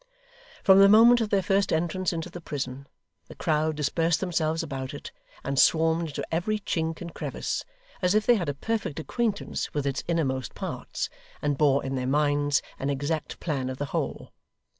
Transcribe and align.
From 0.63 0.79
the 0.79 0.89
moment 0.89 1.21
of 1.21 1.29
their 1.29 1.43
first 1.43 1.71
entrance 1.71 2.11
into 2.11 2.31
the 2.31 2.41
prison, 2.41 2.87
the 3.27 3.35
crowd 3.35 3.75
dispersed 3.75 4.19
themselves 4.19 4.63
about 4.63 4.95
it, 4.95 5.11
and 5.43 5.59
swarmed 5.59 6.07
into 6.07 6.25
every 6.33 6.57
chink 6.57 7.01
and 7.01 7.13
crevice, 7.13 7.63
as 8.01 8.15
if 8.15 8.25
they 8.25 8.33
had 8.33 8.49
a 8.49 8.55
perfect 8.55 8.99
acquaintance 8.99 9.71
with 9.75 9.85
its 9.85 10.03
innermost 10.07 10.55
parts, 10.55 11.07
and 11.39 11.55
bore 11.55 11.85
in 11.85 11.93
their 11.93 12.07
minds 12.07 12.63
an 12.79 12.89
exact 12.89 13.39
plan 13.39 13.69
of 13.69 13.77
the 13.77 13.85
whole. 13.93 14.31